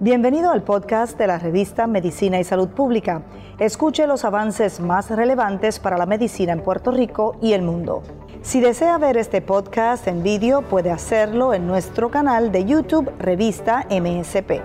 [0.00, 3.22] Bienvenido al podcast de la revista Medicina y Salud Pública.
[3.58, 8.04] Escuche los avances más relevantes para la medicina en Puerto Rico y el mundo.
[8.40, 13.88] Si desea ver este podcast en vídeo, puede hacerlo en nuestro canal de YouTube Revista
[13.90, 14.60] MSP.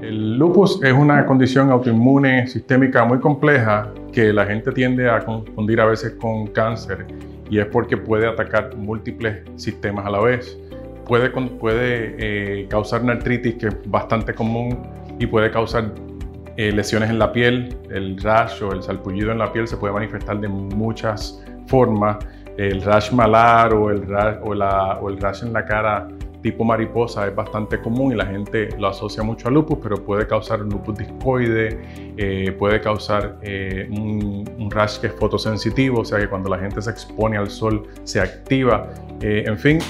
[0.00, 5.78] El lupus es una condición autoinmune sistémica muy compleja que la gente tiende a confundir
[5.78, 7.06] a veces con cáncer
[7.50, 10.58] y es porque puede atacar múltiples sistemas a la vez
[11.06, 14.82] puede, puede eh, causar una artritis que es bastante común
[15.18, 15.92] y puede causar
[16.56, 19.92] eh, lesiones en la piel, el rash o el salpullido en la piel se puede
[19.92, 22.18] manifestar de muchas formas.
[22.56, 26.08] El rash malar o el rash, o, el rash en la cara
[26.46, 30.28] tipo mariposa es bastante común y la gente lo asocia mucho a lupus, pero puede
[30.28, 31.76] causar lupus discoide,
[32.16, 36.80] eh, puede causar eh, un, rash que es fotosensitivo, o sea que cuando la gente
[36.80, 38.88] se expone al sol se activa,
[39.20, 39.80] eh, en fin,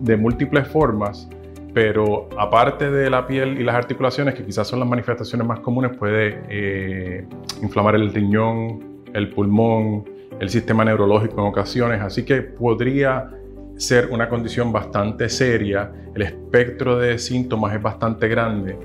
[0.00, 1.28] de múltiples formas.
[1.74, 5.90] Pero aparte de la piel y las articulaciones, que quizás son las manifestaciones más comunes,
[5.96, 7.26] puede
[7.60, 10.04] inflamar el riñón, el pulmón,
[10.38, 12.00] el sistema neurológico en ocasiones.
[12.00, 13.28] Así que podría
[13.76, 18.76] ser una condición bastante seria, el espectro de síntomas es bastante grande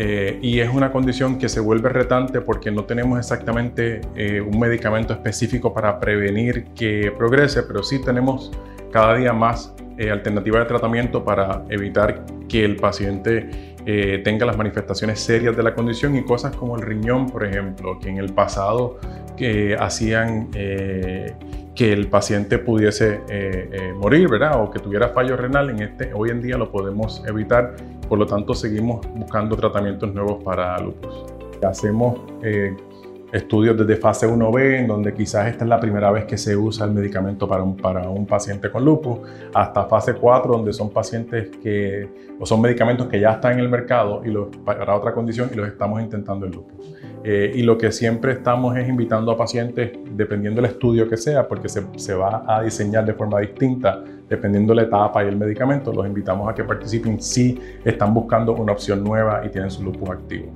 [0.00, 4.56] eh, y es una condición que se vuelve retante porque no tenemos exactamente eh, un
[4.56, 8.52] medicamento específico para prevenir que progrese, pero sí tenemos
[8.92, 13.74] cada día más eh, alternativas de tratamiento para evitar que el paciente
[14.22, 18.10] tenga las manifestaciones serias de la condición y cosas como el riñón, por ejemplo, que
[18.10, 18.98] en el pasado
[19.34, 20.50] que hacían
[21.78, 24.60] que el paciente pudiese eh, eh, morir, ¿verdad?
[24.60, 27.76] O que tuviera fallo renal, en este, hoy en día lo podemos evitar,
[28.08, 31.24] por lo tanto seguimos buscando tratamientos nuevos para lupus.
[31.62, 32.76] Hacemos eh,
[33.32, 36.84] estudios desde fase 1B, en donde quizás esta es la primera vez que se usa
[36.84, 39.20] el medicamento para un, paciente con lupus,
[39.54, 42.08] hasta fase 4, donde son pacientes que,
[42.40, 45.54] o son medicamentos que ya están en el mercado y los, para otra condición y
[45.54, 46.98] los estamos intentando en lupus.
[47.30, 51.46] Eh, y lo que siempre estamos es invitando a pacientes, dependiendo del estudio que sea,
[51.46, 55.92] porque se, se, va a diseñar de forma distinta, dependiendo la etapa y el medicamento,
[55.92, 60.08] los invitamos a que participen si están buscando una opción nueva y tienen su lupus
[60.08, 60.50] activo.